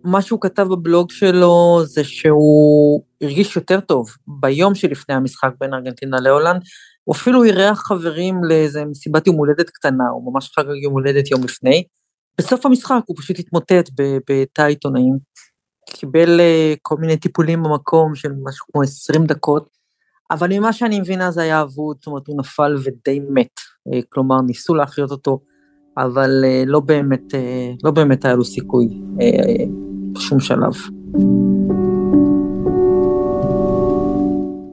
מה 0.05 0.23
שהוא 0.23 0.41
כתב 0.41 0.63
בבלוג 0.63 1.11
שלו 1.11 1.83
זה 1.85 2.05
שהוא 2.05 3.03
הרגיש 3.23 3.57
יותר 3.57 3.81
טוב 3.81 4.09
ביום 4.27 4.75
שלפני 4.75 5.15
המשחק 5.15 5.51
בין 5.61 5.75
ארגנטינה 5.75 6.17
להולנד. 6.21 6.63
הוא 7.05 7.15
אפילו 7.15 7.45
אירח 7.45 7.83
חברים 7.87 8.45
לאיזה 8.45 8.85
מסיבת 8.85 9.27
יום 9.27 9.37
הולדת 9.37 9.71
קטנה, 9.71 10.05
הוא 10.13 10.33
ממש 10.33 10.51
חג 10.57 10.65
יום 10.83 10.93
הולדת 10.93 11.31
יום 11.31 11.45
לפני. 11.45 11.85
בסוף 12.39 12.67
המשחק 12.67 13.01
הוא 13.07 13.17
פשוט 13.19 13.39
התמוטט 13.39 13.91
בתא 14.31 14.63
עיתונאים. 14.63 15.19
קיבל 15.91 16.41
אה, 16.41 16.75
כל 16.83 16.97
מיני 16.97 17.17
טיפולים 17.17 17.63
במקום 17.63 18.15
של 18.15 18.33
משהו 18.43 18.67
כמו 18.73 18.83
20 18.83 19.27
דקות, 19.27 19.69
אבל 20.31 20.49
ממה 20.53 20.73
שאני 20.73 21.01
מבינה 21.01 21.31
זה 21.31 21.43
היה 21.43 21.63
אבוד, 21.63 21.97
זאת 21.97 22.07
אומרת 22.07 22.27
הוא 22.27 22.39
נפל 22.39 22.77
ודי 22.85 23.21
מת. 23.31 23.61
אה, 23.93 24.01
כלומר, 24.09 24.41
ניסו 24.41 24.75
להחיות 24.75 25.11
אותו 25.11 25.41
אבל 25.97 26.45
אה, 26.45 26.63
לא 26.67 26.81
באמת, 26.81 27.35
לא 27.85 27.91
באמת 27.91 28.25
היה 28.25 28.35
לו 28.35 28.45
סיכוי 28.45 28.89
בשום 30.13 30.41
שלב. 30.41 30.73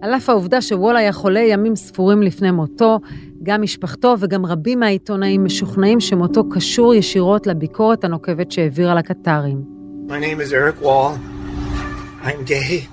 על 0.02 0.16
אף 0.16 0.30
העובדה 0.30 0.62
שוול 0.62 0.98
היה 0.98 1.12
חולה 1.12 1.40
ימים 1.40 1.76
ספורים 1.76 2.22
לפני 2.22 2.52
מותו, 2.52 3.00
גם 3.44 3.62
משפחתו 3.62 4.16
וגם 4.20 4.46
רבים 4.46 4.80
מהעיתונאים 4.80 5.44
משוכנעים 5.44 6.00
שמותו 6.00 6.50
קשור 6.50 6.96
ישירות 6.96 7.48
לביקורת 7.48 8.04
הנוקבת 8.04 8.52
שהעביר 8.52 8.92
על 8.92 8.98
הקטרים. 8.98 9.64
My 10.08 10.20
name 10.20 10.42
is 10.42 10.54
Eric 10.54 10.82
Wall. 10.82 11.12
I'm 12.24 12.44
gay. 12.46 12.88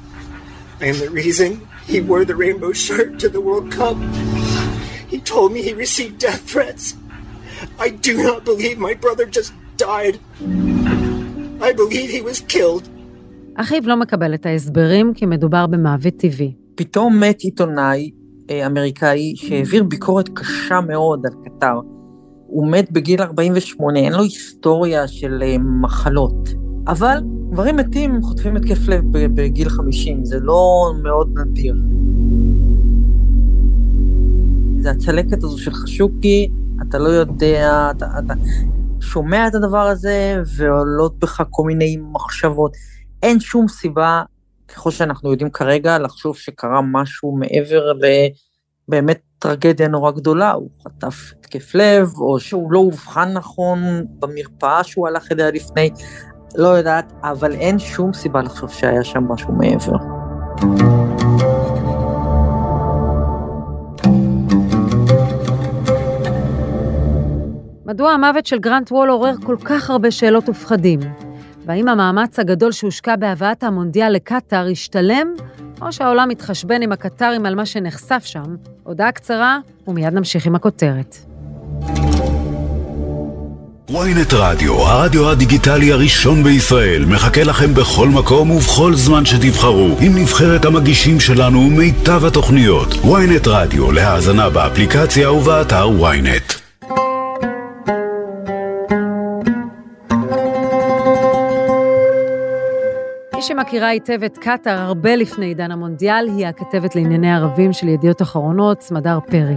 I 0.80 0.84
am 0.92 0.98
the 1.06 1.10
reason 1.10 1.50
he 1.92 2.00
wore 2.00 2.24
the 2.24 2.36
rainbow 2.44 2.72
shirt 2.72 3.10
to 3.22 3.28
the 3.28 3.40
World 3.40 3.68
Cup. 3.78 3.96
He 5.12 5.18
told 5.32 5.48
me 5.52 5.58
he 5.62 5.74
received 5.86 6.14
death 6.26 6.42
threats. 6.52 6.84
I 7.86 7.88
do 8.08 8.14
not 8.28 8.38
believe 8.50 8.76
my 8.88 8.94
brother 9.04 9.26
just 9.38 9.50
died. 9.88 10.14
I 11.68 11.70
believe 11.80 12.08
he 12.16 12.22
was 12.30 12.38
killed. 12.54 12.88
אחיו 13.54 13.82
לא 13.86 13.96
מקבל 13.96 14.34
את 14.34 14.46
ההסברים 14.46 15.14
כי 15.14 15.26
מדובר 15.26 15.66
במוות 15.66 16.14
טבעי. 16.16 16.67
פתאום 16.78 17.20
מת 17.20 17.40
עיתונאי 17.40 18.10
אה, 18.50 18.66
אמריקאי 18.66 19.32
שהעביר 19.36 19.82
ביקורת 19.82 20.28
קשה 20.28 20.80
מאוד 20.80 21.26
על 21.26 21.32
קטר. 21.44 21.80
הוא 22.46 22.70
מת 22.70 22.92
בגיל 22.92 23.22
48, 23.22 23.98
אין 23.98 24.12
לו 24.12 24.22
היסטוריה 24.22 25.08
של 25.08 25.42
אה, 25.42 25.56
מחלות. 25.58 26.48
אבל 26.86 27.18
גברים 27.50 27.76
מתים 27.76 28.22
חוטפים 28.22 28.56
התקף 28.56 28.88
לב 28.88 29.04
בגיל 29.12 29.68
50, 29.68 30.24
זה 30.24 30.40
לא 30.40 30.92
מאוד 31.02 31.38
נדיר. 31.38 31.74
זה 34.80 34.90
הצלקת 34.90 35.44
הזו 35.44 35.58
של 35.58 35.72
חשוקי, 35.72 36.48
אתה 36.88 36.98
לא 36.98 37.08
יודע, 37.08 37.90
אתה, 37.90 38.06
אתה 38.18 38.34
שומע 39.00 39.46
את 39.46 39.54
הדבר 39.54 39.86
הזה 39.86 40.42
ועולות 40.56 41.18
בך 41.18 41.42
כל 41.50 41.62
מיני 41.66 41.96
מחשבות. 42.12 42.72
אין 43.22 43.40
שום 43.40 43.68
סיבה, 43.68 44.22
ככל 44.68 44.90
שאנחנו 44.90 45.30
יודעים 45.30 45.50
כרגע, 45.50 45.98
לחשוב 45.98 46.36
שקרה 46.36 46.80
משהו 46.82 47.36
מעבר 47.36 47.92
לבאמת 48.88 49.18
טרגדיה 49.38 49.88
נורא 49.88 50.10
גדולה. 50.10 50.52
הוא 50.52 50.70
חטף 50.84 51.32
התקף 51.38 51.74
לב, 51.74 52.08
או 52.18 52.40
שהוא 52.40 52.72
לא 52.72 52.78
אובחן 52.78 53.32
נכון 53.32 53.78
במרפאה 54.18 54.84
שהוא 54.84 55.08
הלך 55.08 55.32
אליה 55.32 55.50
לפני, 55.50 55.90
לא 56.56 56.68
יודעת, 56.68 57.12
אבל 57.22 57.52
אין 57.52 57.78
שום 57.78 58.12
סיבה 58.12 58.42
לחשוב 58.42 58.70
שהיה 58.70 59.04
שם 59.04 59.24
משהו 59.28 59.52
מעבר. 59.52 59.96
מדוע 67.86 68.10
המוות 68.10 68.46
של 68.46 68.58
גרנט 68.58 68.92
וול 68.92 69.10
עורר 69.10 69.34
כל 69.46 69.56
כך 69.64 69.90
הרבה 69.90 70.10
שאלות 70.10 70.48
ופחדים? 70.48 71.00
והאם 71.68 71.88
המאמץ 71.88 72.38
הגדול 72.38 72.72
שהושקע 72.72 73.16
בהבאת 73.16 73.62
המונדיאל 73.62 74.12
לקטאר 74.12 74.66
השתלם, 74.72 75.26
או 75.82 75.92
שהעולם 75.92 76.28
מתחשבן 76.28 76.82
עם 76.82 76.92
הקטרים 76.92 77.46
על 77.46 77.54
מה 77.54 77.66
שנחשף 77.66 78.22
שם? 78.24 78.56
הודעה 78.82 79.12
קצרה, 79.12 79.58
ומיד 79.88 80.14
נמשיך 80.14 80.46
עם 80.46 80.54
הכותרת. 80.54 81.16
ynet 83.90 84.34
רדיו, 84.34 84.74
הרדיו 84.74 85.30
הדיגיטלי 85.30 85.92
הראשון 85.92 86.42
בישראל, 86.42 87.04
מחכה 87.04 87.42
לכם 87.44 87.74
בכל 87.74 88.08
מקום 88.08 88.50
ובכל 88.50 88.94
זמן 88.94 89.24
שתבחרו, 89.24 89.88
עם 90.00 90.18
נבחרת 90.18 90.64
המגישים 90.64 91.20
שלנו 91.20 91.58
ומיטב 91.58 92.24
התוכניות. 92.24 92.88
ynet 92.88 93.48
רדיו, 93.48 93.92
להאזנה 93.92 94.50
באפליקציה 94.50 95.32
ובאתר 95.32 95.88
ynet. 95.88 96.67
שמכירה 103.48 103.88
היטב 103.88 104.22
את 104.24 104.38
קטאר 104.38 104.78
הרבה 104.78 105.16
לפני 105.16 105.46
עידן 105.46 105.70
המונדיאל, 105.70 106.28
היא 106.36 106.46
הכתבת 106.46 106.96
לענייני 106.96 107.32
ערבים 107.32 107.72
של 107.72 107.88
ידיעות 107.88 108.22
אחרונות, 108.22 108.80
סמדר 108.80 109.18
פרי. 109.26 109.56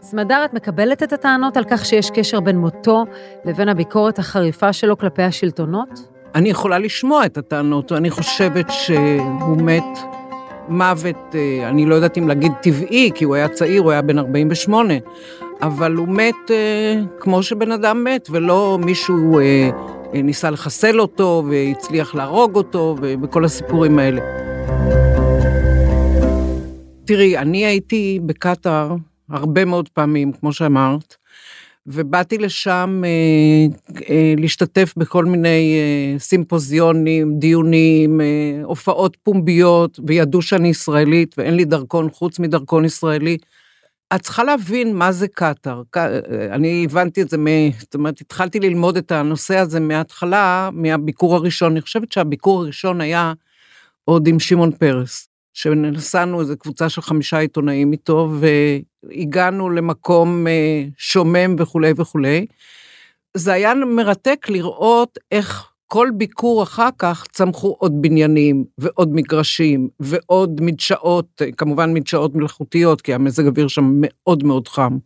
סמדר, 0.00 0.44
את 0.44 0.54
מקבלת 0.54 1.02
את 1.02 1.12
הטענות 1.12 1.56
על 1.56 1.64
כך 1.70 1.84
שיש 1.84 2.10
קשר 2.10 2.40
בין 2.40 2.58
מותו 2.58 3.04
לבין 3.44 3.68
הביקורת 3.68 4.18
החריפה 4.18 4.72
שלו 4.72 4.98
כלפי 4.98 5.22
השלטונות? 5.22 6.08
אני 6.34 6.50
יכולה 6.50 6.78
לשמוע 6.78 7.26
את 7.26 7.36
הטענות, 7.36 7.92
אני 7.92 8.10
חושבת 8.10 8.70
שהוא 8.70 9.56
מת 9.62 9.98
מוות, 10.68 11.34
אה, 11.34 11.68
אני 11.68 11.86
לא 11.86 11.94
יודעת 11.94 12.18
אם 12.18 12.28
להגיד 12.28 12.52
טבעי, 12.62 13.10
כי 13.14 13.24
הוא 13.24 13.34
היה 13.34 13.48
צעיר, 13.48 13.82
הוא 13.82 13.90
היה 13.90 14.02
בן 14.02 14.18
48, 14.18 14.94
אבל 15.62 15.94
הוא 15.94 16.08
מת 16.08 16.50
אה, 16.50 17.00
כמו 17.20 17.42
שבן 17.42 17.72
אדם 17.72 18.04
מת, 18.04 18.28
ולא 18.30 18.78
מישהו 18.84 19.38
אה, 19.38 19.70
ניסה 20.22 20.50
לחסל 20.50 21.00
אותו 21.00 21.44
והצליח 21.50 22.14
להרוג 22.14 22.56
אותו 22.56 22.96
וכל 23.00 23.44
הסיפורים 23.44 23.98
האלה. 23.98 24.20
תראי, 27.04 27.38
אני 27.38 27.66
הייתי 27.66 28.20
בקטאר 28.26 28.96
הרבה 29.30 29.64
מאוד 29.64 29.88
פעמים, 29.88 30.32
כמו 30.32 30.52
שאמרת, 30.52 31.16
ובאתי 31.86 32.38
לשם 32.38 33.02
אה, 33.04 33.10
אה, 34.10 34.34
להשתתף 34.36 34.94
בכל 34.96 35.24
מיני 35.24 35.76
אה, 35.78 36.18
סימפוזיונים, 36.18 37.38
דיונים, 37.38 38.20
אה, 38.20 38.26
הופעות 38.62 39.16
פומביות, 39.22 40.00
וידעו 40.06 40.42
שאני 40.42 40.68
ישראלית 40.68 41.34
ואין 41.38 41.54
לי 41.54 41.64
דרכון 41.64 42.10
חוץ 42.10 42.38
מדרכון 42.38 42.84
ישראלי. 42.84 43.38
את 44.14 44.20
צריכה 44.20 44.44
להבין 44.44 44.96
מה 44.96 45.12
זה 45.12 45.28
קטאר. 45.28 45.82
אני 46.50 46.84
הבנתי 46.84 47.22
את 47.22 47.30
זה, 47.30 47.38
מ... 47.38 47.46
זאת 47.78 47.94
אומרת, 47.94 48.20
התחלתי 48.20 48.60
ללמוד 48.60 48.96
את 48.96 49.12
הנושא 49.12 49.56
הזה 49.56 49.80
מההתחלה, 49.80 50.70
מהביקור 50.72 51.34
הראשון. 51.34 51.72
אני 51.72 51.80
חושבת 51.80 52.12
שהביקור 52.12 52.62
הראשון 52.62 53.00
היה 53.00 53.32
עוד 54.04 54.26
עם 54.26 54.40
שמעון 54.40 54.72
פרס, 54.72 55.28
שנסענו 55.52 56.40
איזו 56.40 56.56
קבוצה 56.58 56.88
של 56.88 57.02
חמישה 57.02 57.38
עיתונאים 57.38 57.92
איתו, 57.92 58.30
והגענו 58.40 59.70
למקום 59.70 60.46
אה, 60.46 60.84
שומם 60.96 61.56
וכולי 61.58 61.92
וכולי. 61.96 62.46
זה 63.34 63.52
היה 63.52 63.74
מרתק 63.74 64.46
לראות 64.48 65.18
איך 65.32 65.73
כל 65.94 66.08
ביקור 66.14 66.62
אחר 66.62 66.88
כך 66.98 67.26
צמחו 67.32 67.76
עוד 67.78 68.02
בניינים 68.02 68.64
ועוד 68.78 69.08
מגרשים 69.12 69.88
ועוד 70.00 70.60
מדשאות, 70.60 71.42
כמובן 71.56 71.94
מדשאות 71.94 72.34
מלאכותיות, 72.34 73.00
כי 73.00 73.14
המזג 73.14 73.46
אוויר 73.46 73.68
שם 73.68 73.92
מאוד 74.00 74.44
מאוד 74.44 74.68
חם. 74.68 74.98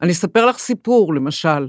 אני 0.00 0.12
אספר 0.12 0.46
לך 0.46 0.58
סיפור, 0.58 1.14
למשל, 1.14 1.68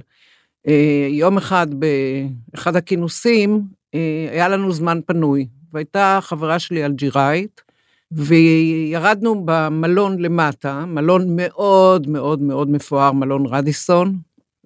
אה, 0.67 1.07
יום 1.09 1.37
אחד 1.37 1.67
באחד 1.73 2.75
הכינוסים, 2.75 3.61
אה, 3.95 4.27
היה 4.31 4.47
לנו 4.47 4.71
זמן 4.71 4.99
פנוי, 5.05 5.47
והייתה 5.73 6.19
חברה 6.21 6.59
שלי 6.59 6.85
אלג'יראית, 6.85 7.61
וירדנו 8.11 9.41
במלון 9.45 10.21
למטה, 10.21 10.85
מלון 10.85 11.35
מאוד 11.35 12.09
מאוד 12.09 12.41
מאוד 12.41 12.69
מפואר, 12.69 13.11
מלון 13.11 13.45
רדיסון, 13.45 14.17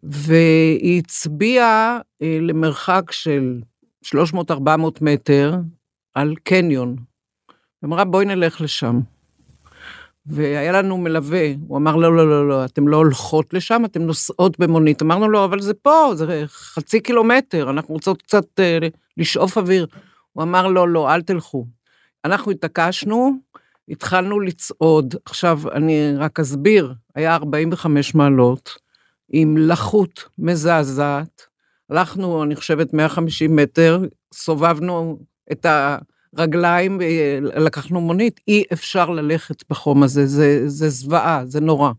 והיא 0.03 0.99
הצביעה 0.99 1.99
אה, 2.21 2.37
למרחק 2.41 3.11
של 3.11 3.61
300-400 4.05 4.55
מטר 5.01 5.55
על 6.13 6.35
קניון. 6.43 6.95
אמרה, 7.85 8.05
בואי 8.05 8.25
נלך 8.25 8.61
לשם. 8.61 8.99
והיה 10.25 10.71
לנו 10.71 10.97
מלווה, 10.97 11.53
הוא 11.67 11.77
אמר, 11.77 11.95
לא, 11.95 12.15
לא, 12.15 12.29
לא, 12.29 12.47
לא, 12.47 12.65
אתם 12.65 12.87
לא 12.87 12.97
הולכות 12.97 13.53
לשם, 13.53 13.85
אתם 13.85 14.01
נוסעות 14.01 14.59
במונית. 14.59 15.01
אמרנו 15.01 15.29
לו, 15.29 15.45
אבל 15.45 15.59
זה 15.59 15.73
פה, 15.73 16.11
זה 16.15 16.43
חצי 16.47 16.99
קילומטר, 16.99 17.69
אנחנו 17.69 17.93
רוצות 17.93 18.21
קצת 18.21 18.59
אה, 18.59 18.77
לשאוף 19.17 19.57
אוויר. 19.57 19.87
הוא 20.33 20.43
אמר, 20.43 20.67
לא, 20.67 20.89
לא, 20.89 21.13
אל 21.13 21.21
תלכו. 21.21 21.65
אנחנו 22.25 22.51
התעקשנו, 22.51 23.31
התחלנו 23.89 24.39
לצעוד. 24.39 25.15
עכשיו, 25.25 25.61
אני 25.71 26.13
רק 26.17 26.39
אסביר, 26.39 26.93
היה 27.15 27.35
45 27.35 28.15
מעלות, 28.15 28.77
עם 29.29 29.57
לחות 29.57 30.23
מזעזעת. 30.37 31.41
הלכנו, 31.89 32.43
אני 32.43 32.55
חושבת, 32.55 32.93
150 32.93 33.55
מטר, 33.55 33.99
סובבנו 34.33 35.19
את 35.51 35.65
הרגליים, 36.37 36.99
לקחנו 37.41 38.01
מונית, 38.01 38.39
אי 38.47 38.63
אפשר 38.73 39.09
ללכת 39.09 39.63
בחום 39.69 40.03
הזה, 40.03 40.25
זה, 40.25 40.69
זה 40.69 40.89
זוועה, 40.89 41.41
זה 41.45 41.59
נורא. 41.59 41.91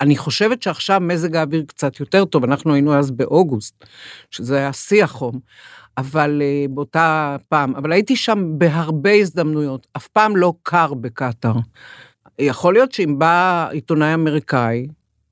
אני 0.00 0.16
חושבת 0.16 0.62
שעכשיו 0.62 1.00
מזג 1.00 1.36
האוויר 1.36 1.64
קצת 1.66 2.00
יותר 2.00 2.24
טוב, 2.24 2.44
אנחנו 2.44 2.74
היינו 2.74 2.94
אז 2.94 3.10
באוגוסט, 3.10 3.84
שזה 4.30 4.56
היה 4.56 4.72
שיא 4.72 5.04
החום, 5.04 5.40
אבל 5.98 6.42
uh, 6.42 6.72
באותה 6.72 7.36
פעם, 7.48 7.76
אבל 7.76 7.92
הייתי 7.92 8.16
שם 8.16 8.58
בהרבה 8.58 9.12
הזדמנויות, 9.12 9.86
אף 9.96 10.08
פעם 10.08 10.36
לא 10.36 10.52
קר 10.62 10.94
בקטאר. 10.94 11.54
יכול 12.38 12.74
להיות 12.74 12.92
שאם 12.92 13.18
בא 13.18 13.68
עיתונאי 13.70 14.14
אמריקאי, 14.14 14.86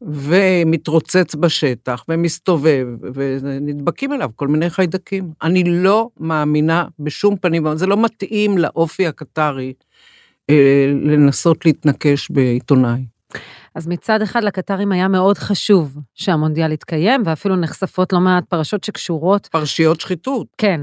ומתרוצץ 0.06 1.34
בשטח, 1.34 2.04
ומסתובב, 2.08 2.86
ונדבקים 3.14 4.12
אליו 4.12 4.30
כל 4.36 4.48
מיני 4.48 4.70
חיידקים. 4.70 5.32
אני 5.42 5.64
לא 5.66 6.08
מאמינה 6.20 6.84
בשום 6.98 7.36
פנים, 7.36 7.66
זה 7.76 7.86
לא 7.86 8.02
מתאים 8.02 8.58
לאופי 8.58 9.06
הקטרי 9.06 9.72
אה, 10.50 10.86
לנסות 11.04 11.66
להתנקש 11.66 12.30
בעיתונאי. 12.30 13.04
אז 13.74 13.88
מצד 13.88 14.22
אחד 14.22 14.44
לקטרים 14.44 14.92
היה 14.92 15.08
מאוד 15.08 15.38
חשוב 15.38 15.96
שהמונדיאל 16.14 16.72
יתקיים, 16.72 17.22
ואפילו 17.26 17.56
נחשפות 17.56 18.12
לא 18.12 18.20
מעט 18.20 18.44
פרשות 18.44 18.84
שקשורות... 18.84 19.46
פרשיות 19.46 20.00
שחיתות. 20.00 20.46
כן. 20.58 20.80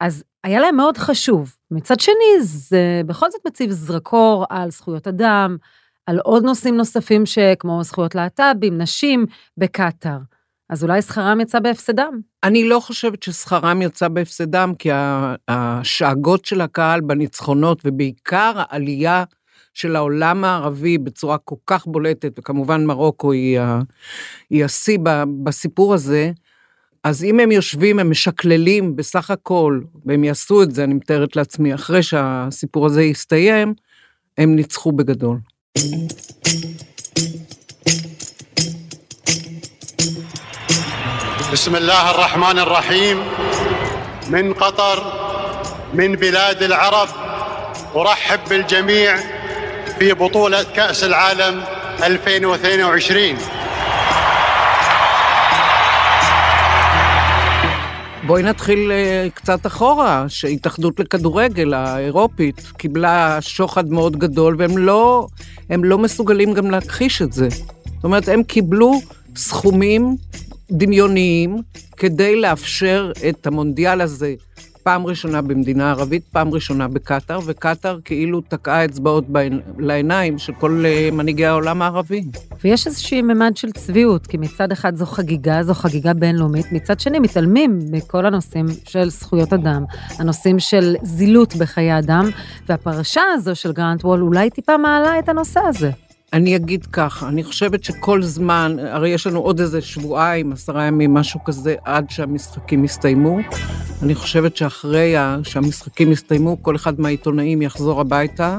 אז 0.00 0.24
היה 0.44 0.60
להם 0.60 0.76
מאוד 0.76 0.98
חשוב. 0.98 1.56
מצד 1.70 2.00
שני, 2.00 2.42
זה 2.42 3.02
בכל 3.06 3.30
זאת 3.30 3.40
מציב 3.46 3.70
זרקור 3.70 4.44
על 4.50 4.70
זכויות 4.70 5.08
אדם, 5.08 5.56
על 6.06 6.18
עוד 6.18 6.44
נושאים 6.44 6.76
נוספים 6.76 7.26
שכמו 7.26 7.84
זכויות 7.84 8.14
להט"בים, 8.14 8.78
נשים, 8.78 9.26
בקטאר. 9.58 10.18
אז 10.70 10.82
אולי 10.82 11.02
שכרם 11.02 11.40
יצא 11.40 11.58
בהפסדם. 11.58 12.20
אני 12.44 12.68
לא 12.68 12.80
חושבת 12.80 13.22
ששכרם 13.22 13.82
יצא 13.82 14.08
בהפסדם, 14.08 14.72
כי 14.78 14.88
השאגות 15.48 16.44
של 16.44 16.60
הקהל 16.60 17.00
בניצחונות, 17.00 17.82
ובעיקר 17.84 18.52
העלייה 18.56 19.24
של 19.74 19.96
העולם 19.96 20.44
הערבי 20.44 20.98
בצורה 20.98 21.38
כל 21.38 21.56
כך 21.66 21.86
בולטת, 21.86 22.38
וכמובן 22.38 22.84
מרוקו 22.84 23.32
היא, 23.32 24.64
השיא 24.64 24.98
בסיפור 25.44 25.94
הזה, 25.94 26.30
אז 27.04 27.24
אם 27.24 27.40
הם 27.40 27.52
יושבים, 27.52 27.98
הם 27.98 28.10
משקללים 28.10 28.96
בסך 28.96 29.30
הכל, 29.30 29.80
והם 30.06 30.24
יעשו 30.24 30.62
את 30.62 30.74
זה, 30.74 30.84
אני 30.84 30.94
מתארת 30.94 31.36
לעצמי, 31.36 31.74
אחרי 31.74 32.02
שהסיפור 32.02 32.86
הזה 32.86 33.02
יסתיים, 33.02 33.74
הם 34.38 34.56
ניצחו 34.56 34.92
בגדול. 34.92 35.38
بسم 41.52 41.76
الله 41.76 42.10
الرحمن 42.10 42.58
الرحيم. 42.58 43.24
من 44.28 44.54
قطر 44.54 45.12
من 45.94 46.16
بلاد 46.16 46.62
العرب 46.62 47.08
أرحب 47.96 48.40
بالجميع 48.48 49.16
في 49.98 50.12
بطولة 50.12 50.62
كأس 50.62 51.04
العالم 51.04 51.64
2022 52.02 53.38
בואי 58.26 58.42
נתחיל 58.42 58.92
אה, 58.92 59.28
קצת 59.34 59.66
אחורה, 59.66 60.24
שהתאחדות 60.28 61.00
לכדורגל 61.00 61.74
האירופית 61.74 62.60
קיבלה 62.76 63.38
שוחד 63.40 63.90
מאוד 63.90 64.16
גדול, 64.16 64.56
והם 64.58 64.78
לא, 64.78 65.26
לא 65.70 65.98
מסוגלים 65.98 66.52
גם 66.52 66.70
להכחיש 66.70 67.22
את 67.22 67.32
זה. 67.32 67.48
זאת 67.50 68.04
אומרת, 68.04 68.28
הם 68.28 68.42
קיבלו 68.42 69.00
סכומים 69.36 70.16
דמיוניים 70.70 71.62
כדי 71.96 72.40
לאפשר 72.40 73.12
את 73.28 73.46
המונדיאל 73.46 74.00
הזה 74.00 74.34
פעם 74.82 75.06
ראשונה 75.06 75.42
במדינה 75.42 75.90
ערבית, 75.90 76.22
פעם 76.32 76.54
ראשונה 76.54 76.88
בקטאר, 76.88 77.38
וקטאר 77.46 77.98
כאילו 78.04 78.40
תקעה 78.40 78.84
אצבעות 78.84 79.24
לעיניים 79.78 80.38
של 80.38 80.52
כל 80.52 80.82
אה, 80.86 81.08
מנהיגי 81.12 81.46
העולם 81.46 81.82
הערבי. 81.82 82.24
ויש 82.64 82.86
איזושהי 82.86 83.22
ממד 83.22 83.56
של 83.56 83.72
צביעות, 83.72 84.26
כי 84.26 84.36
מצד 84.36 84.72
אחד 84.72 84.96
זו 84.96 85.06
חגיגה, 85.06 85.62
זו 85.62 85.74
חגיגה 85.74 86.14
בינלאומית, 86.14 86.66
מצד 86.72 87.00
שני 87.00 87.18
מתעלמים 87.18 87.78
מכל 87.90 88.26
הנושאים 88.26 88.66
של 88.84 89.10
זכויות 89.10 89.52
אדם, 89.52 89.84
הנושאים 90.18 90.58
של 90.58 90.94
זילות 91.02 91.56
בחיי 91.56 91.98
אדם, 91.98 92.24
והפרשה 92.68 93.22
הזו 93.34 93.54
של 93.56 93.72
גרנט 93.72 94.04
וול 94.04 94.22
אולי 94.22 94.50
טיפה 94.50 94.76
מעלה 94.76 95.18
את 95.18 95.28
הנושא 95.28 95.60
הזה. 95.60 95.90
אני 96.32 96.56
אגיד 96.56 96.86
ככה, 96.86 97.28
אני 97.28 97.44
חושבת 97.44 97.84
שכל 97.84 98.22
זמן, 98.22 98.76
הרי 98.78 99.08
יש 99.08 99.26
לנו 99.26 99.40
עוד 99.40 99.60
איזה 99.60 99.80
שבועיים, 99.80 100.52
עשרה 100.52 100.84
ימים, 100.84 101.14
משהו 101.14 101.44
כזה, 101.44 101.74
עד 101.84 102.10
שהמשחקים 102.10 102.84
יסתיימו. 102.84 103.38
אני 104.02 104.14
חושבת 104.14 104.56
שאחרי 104.56 105.14
שהמשחקים 105.42 106.12
יסתיימו, 106.12 106.62
כל 106.62 106.76
אחד 106.76 107.00
מהעיתונאים 107.00 107.62
יחזור 107.62 108.00
הביתה, 108.00 108.58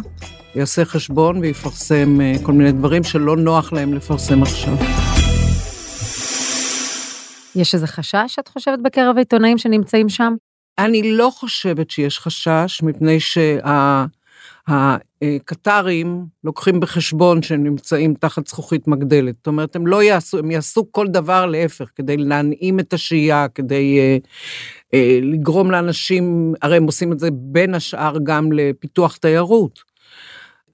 יעשה 0.55 0.85
חשבון 0.85 1.37
ויפרסם 1.37 2.21
אה, 2.21 2.33
כל 2.43 2.51
מיני 2.51 2.71
דברים 2.71 3.03
שלא 3.03 3.37
נוח 3.37 3.73
להם 3.73 3.93
לפרסם 3.93 4.41
עכשיו. 4.41 4.73
יש 7.55 7.73
איזה 7.73 7.87
חשש, 7.87 8.35
את 8.39 8.47
חושבת, 8.47 8.79
בקרב 8.83 9.15
העיתונאים 9.15 9.57
שנמצאים 9.57 10.09
שם? 10.09 10.33
אני 10.77 11.11
לא 11.11 11.29
חושבת 11.33 11.91
שיש 11.91 12.19
חשש, 12.19 12.81
מפני 12.83 13.19
שה... 13.19 14.05
הקטרים 14.67 16.25
לוקחים 16.43 16.79
בחשבון 16.79 17.41
שהם 17.41 17.63
נמצאים 17.63 18.13
תחת 18.13 18.47
זכוכית 18.47 18.87
מגדלת. 18.87 19.35
זאת 19.37 19.47
אומרת, 19.47 19.75
הם 19.75 19.87
לא 19.87 20.03
יעשו, 20.03 20.37
הם 20.39 20.51
יעשו 20.51 20.91
כל 20.91 21.07
דבר 21.07 21.45
להפך, 21.45 21.89
כדי 21.95 22.17
להנעים 22.17 22.79
את 22.79 22.93
השהייה, 22.93 23.47
כדי 23.55 23.99
אה, 23.99 24.17
אה, 24.93 25.19
לגרום 25.21 25.71
לאנשים, 25.71 26.53
הרי 26.61 26.77
הם 26.77 26.83
עושים 26.83 27.11
את 27.13 27.19
זה 27.19 27.29
בין 27.31 27.75
השאר 27.75 28.15
גם 28.23 28.51
לפיתוח 28.51 29.17
תיירות. 29.17 29.93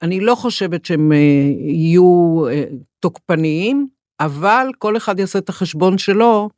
אני 0.02 0.20
לא 0.20 0.34
חושבת 0.34 0.84
שהם 0.84 1.12
אה, 1.12 1.16
יהיו 1.58 2.42
אה, 2.50 2.64
תוקפניים, 3.00 3.88
אבל 4.20 4.66
כל 4.78 4.96
אחד 4.96 5.18
יעשה 5.18 5.38
את 5.38 5.48
החשבון 5.48 5.98
שלו 5.98 6.48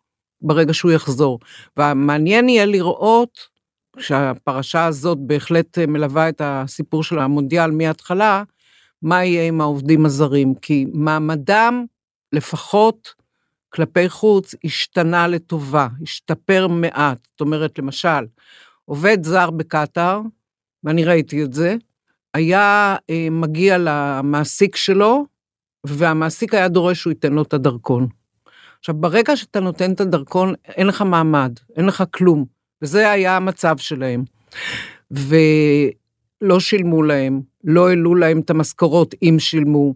ברגע 0.40 0.74
שהוא 0.74 0.92
יחזור. 0.92 1.38
והמעניין 1.76 2.48
יהיה 2.48 2.66
לראות 2.66 3.51
שהפרשה 3.98 4.84
הזאת 4.84 5.18
בהחלט 5.18 5.78
אה, 5.78 5.86
מלווה 5.86 6.28
את 6.28 6.40
הסיפור 6.44 7.04
של 7.04 7.18
המונדיאל 7.18 7.70
מההתחלה, 7.70 8.42
מה 9.02 9.24
יהיה 9.24 9.48
עם 9.48 9.60
העובדים 9.60 10.06
הזרים? 10.06 10.54
כי 10.54 10.86
מעמדם, 10.92 11.84
לפחות 12.32 13.14
כלפי 13.68 14.08
חוץ, 14.08 14.54
השתנה 14.64 15.28
לטובה, 15.28 15.88
השתפר 16.02 16.66
מעט. 16.68 17.18
זאת 17.30 17.40
אומרת, 17.40 17.78
למשל, 17.78 18.26
עובד 18.84 19.18
זר 19.24 19.50
בקטאר, 19.50 20.20
ואני 20.84 21.04
ראיתי 21.04 21.44
את 21.44 21.52
זה, 21.52 21.76
היה 22.34 22.96
אה, 23.10 23.28
מגיע 23.30 23.76
למעסיק 23.78 24.76
שלו, 24.76 25.26
והמעסיק 25.86 26.54
היה 26.54 26.68
דורש 26.68 27.00
שהוא 27.00 27.10
ייתן 27.10 27.32
לו 27.32 27.42
את 27.42 27.54
הדרכון. 27.54 28.08
עכשיו, 28.78 28.94
ברגע 28.94 29.36
שאתה 29.36 29.60
נותן 29.60 29.92
את 29.92 30.00
הדרכון, 30.00 30.54
אין 30.64 30.86
לך 30.86 31.02
מעמד, 31.02 31.52
אין 31.76 31.86
לך 31.86 32.04
כלום. 32.10 32.61
וזה 32.82 33.10
היה 33.10 33.36
המצב 33.36 33.76
שלהם. 33.76 34.24
ולא 35.10 36.60
שילמו 36.60 37.02
להם, 37.02 37.40
לא 37.64 37.88
העלו 37.88 38.14
להם 38.14 38.40
את 38.40 38.50
המשכורות 38.50 39.14
אם 39.22 39.36
שילמו. 39.38 39.94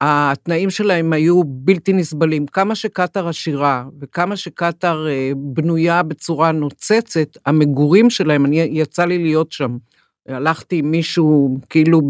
התנאים 0.00 0.70
שלהם 0.70 1.12
היו 1.12 1.44
בלתי 1.44 1.92
נסבלים. 1.92 2.46
כמה 2.46 2.74
שקטאר 2.74 3.28
עשירה 3.28 3.84
וכמה 4.00 4.36
שקטאר 4.36 5.08
אה, 5.08 5.32
בנויה 5.36 6.02
בצורה 6.02 6.52
נוצצת, 6.52 7.36
המגורים 7.46 8.10
שלהם, 8.10 8.46
אני 8.46 8.56
יצא 8.56 9.04
לי 9.04 9.18
להיות 9.18 9.52
שם. 9.52 9.76
הלכתי 10.28 10.78
עם 10.78 10.90
מישהו 10.90 11.58
כאילו 11.70 12.00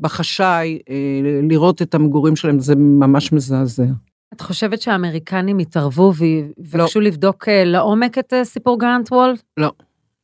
בחשאי, 0.00 0.78
אה, 0.90 1.20
לראות 1.48 1.82
את 1.82 1.94
המגורים 1.94 2.36
שלהם, 2.36 2.60
זה 2.60 2.74
ממש 2.76 3.32
מזעזע. 3.32 3.84
את 4.32 4.40
חושבת 4.40 4.82
שהאמריקנים 4.82 5.60
יתערבו 5.60 6.12
ויבקשו 6.16 7.00
לא. 7.00 7.06
לבדוק 7.06 7.48
אה, 7.48 7.64
לעומק 7.64 8.18
את 8.18 8.32
אה, 8.32 8.44
סיפור 8.44 8.78
גרנט 8.78 9.12
וול? 9.12 9.34
לא. 9.56 9.72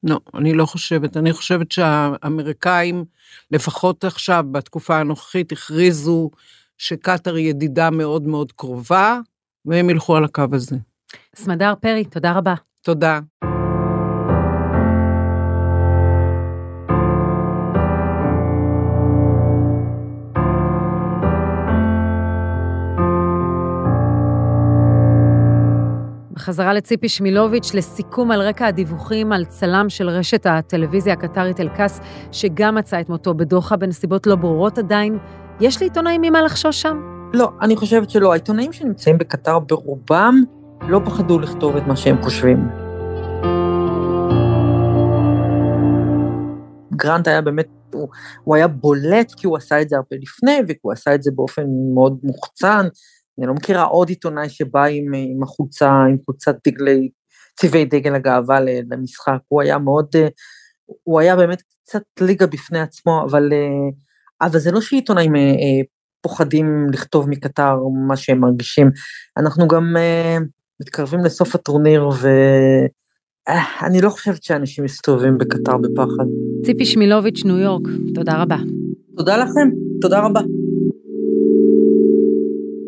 לא, 0.04 0.20
אני 0.34 0.54
לא 0.54 0.66
חושבת. 0.66 1.16
אני 1.16 1.32
חושבת 1.32 1.72
שהאמריקאים, 1.72 3.04
לפחות 3.50 4.04
עכשיו, 4.04 4.44
בתקופה 4.52 4.98
הנוכחית, 4.98 5.52
הכריזו 5.52 6.30
שקטאר 6.78 7.36
ידידה 7.36 7.90
מאוד 7.90 8.22
מאוד 8.22 8.52
קרובה, 8.52 9.18
והם 9.64 9.90
ילכו 9.90 10.16
על 10.16 10.24
הקו 10.24 10.44
הזה. 10.52 10.76
סמדר 11.36 11.74
פרי, 11.80 12.04
תודה 12.04 12.32
רבה. 12.32 12.54
תודה. 12.82 13.20
בחזרה 26.42 26.72
לציפי 26.72 27.08
שמילוביץ' 27.08 27.74
לסיכום 27.74 28.30
על 28.30 28.42
רקע 28.42 28.66
הדיווחים 28.66 29.32
על 29.32 29.44
צלם 29.44 29.88
של 29.88 30.08
רשת 30.08 30.46
הטלוויזיה 30.46 31.12
הקטרית 31.12 31.60
אל-קאס, 31.60 32.00
שגם 32.32 32.74
מצא 32.74 33.00
את 33.00 33.08
מותו 33.08 33.34
בדוחה 33.34 33.76
בנסיבות 33.76 34.26
לא 34.26 34.36
ברורות 34.36 34.78
עדיין. 34.78 35.18
יש 35.60 35.82
לעיתונאים 35.82 36.20
ממה 36.20 36.42
לחשוש 36.42 36.82
שם? 36.82 37.00
לא, 37.34 37.50
אני 37.60 37.76
חושבת 37.76 38.10
שלא. 38.10 38.32
העיתונאים 38.32 38.72
שנמצאים 38.72 39.18
בקטר 39.18 39.58
ברובם 39.58 40.42
לא 40.88 41.00
פחדו 41.04 41.38
לכתוב 41.38 41.76
את 41.76 41.86
מה 41.86 41.96
שהם 41.96 42.22
חושבים. 42.22 42.68
גרנט 46.96 47.28
היה 47.28 47.40
באמת, 47.40 47.66
הוא, 47.92 48.08
הוא 48.44 48.56
היה 48.56 48.68
בולט 48.68 49.32
כי 49.36 49.46
הוא 49.46 49.56
עשה 49.56 49.80
את 49.82 49.88
זה 49.88 49.96
הרבה 49.96 50.16
לפני, 50.22 50.58
והוא 50.68 50.92
עשה 50.92 51.14
את 51.14 51.22
זה 51.22 51.30
באופן 51.34 51.64
מאוד 51.94 52.18
מוחצן. 52.22 52.86
אני 53.38 53.46
לא 53.46 53.54
מכירה 53.54 53.82
עוד 53.82 54.08
עיתונאי 54.08 54.48
שבא 54.48 54.84
עם, 54.84 55.12
עם 55.14 55.42
החולצה, 55.42 55.90
עם 55.90 56.16
חולצת 56.24 56.56
דגלי, 56.68 57.08
צבעי 57.56 57.84
דגל 57.84 58.14
הגאווה 58.14 58.58
למשחק. 58.90 59.38
הוא 59.48 59.62
היה 59.62 59.78
מאוד, 59.78 60.08
הוא 61.02 61.20
היה 61.20 61.36
באמת 61.36 61.62
קצת 61.84 62.02
ליגה 62.20 62.46
בפני 62.46 62.80
עצמו, 62.80 63.24
אבל, 63.30 63.52
אבל 64.42 64.58
זה 64.58 64.70
לא 64.70 64.80
שעיתונאים 64.80 65.32
פוחדים 66.20 66.86
לכתוב 66.92 67.28
מקטר 67.28 67.76
מה 68.08 68.16
שהם 68.16 68.40
מרגישים. 68.40 68.90
אנחנו 69.36 69.68
גם 69.68 69.96
מתקרבים 70.80 71.20
לסוף 71.24 71.54
הטורניר, 71.54 72.08
ואני 72.20 74.00
לא 74.00 74.10
חושבת 74.10 74.42
שאנשים 74.42 74.84
מסתובבים 74.84 75.38
בקטר 75.38 75.76
בפחד. 75.76 76.24
ציפי 76.66 76.84
שמילוביץ', 76.84 77.44
ניו 77.44 77.58
יורק, 77.58 77.82
תודה 78.14 78.42
רבה. 78.42 78.56
תודה 79.16 79.36
לכם, 79.36 79.70
תודה 80.00 80.20
רבה. 80.20 80.40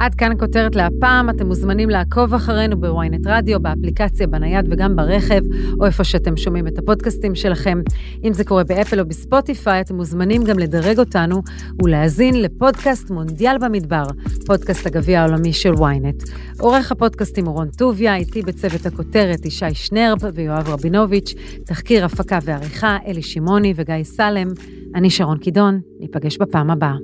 עד 0.05 0.15
כאן 0.15 0.33
הכותרת 0.33 0.77
להפעם, 0.77 1.31
אתם 1.31 1.47
מוזמנים 1.47 1.91
לעקוב 1.91 2.35
אחרינו 2.35 2.81
בוויינט 2.81 3.27
רדיו, 3.27 3.61
באפליקציה, 3.61 4.27
בנייד 4.27 4.67
וגם 4.71 4.97
ברכב, 4.97 5.43
או 5.81 5.87
איפה 5.87 6.05
שאתם 6.05 6.37
שומעים 6.37 6.67
את 6.67 6.79
הפודקאסטים 6.79 7.35
שלכם. 7.35 7.81
אם 8.25 8.33
זה 8.33 8.45
קורה 8.45 8.65
באפל 8.65 9.01
או 9.01 9.05
בספוטיפיי, 9.07 9.81
אתם 9.81 9.95
מוזמנים 9.95 10.45
גם 10.45 10.59
לדרג 10.59 10.99
אותנו 10.99 11.43
ולהאזין 11.83 12.43
לפודקאסט 12.43 13.11
מונדיאל 13.11 13.59
במדבר, 13.59 14.05
פודקאסט 14.47 14.87
הגביע 14.87 15.21
העולמי 15.21 15.53
של 15.53 15.75
וויינט. 15.75 16.23
עורך 16.61 16.93
הפודקאסטים 16.93 17.47
הוא 17.47 17.55
רון 17.55 17.69
טוביה, 17.69 18.17
איתי 18.17 18.43
בצוות 18.43 18.87
הכותרת 18.87 19.47
ישי 19.47 19.75
שנרב 19.75 20.19
ויואב 20.35 20.69
רבינוביץ', 20.69 21.35
תחקיר 21.67 22.05
הפקה 22.05 22.39
ועריכה 22.43 22.97
אלי 23.07 23.23
שמעוני 23.23 23.73
וגיא 23.77 24.03
סלם. 24.03 24.49
אני 24.95 25.11
שרון 25.11 25.39
קידון, 25.39 25.81
ניפגש 26.01 26.39
בפעם 26.39 26.71
הבאה. 26.71 26.95